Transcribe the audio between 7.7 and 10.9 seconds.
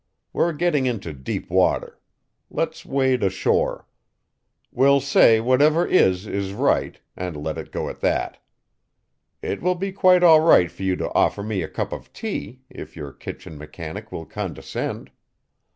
go at that. It will be quite all right for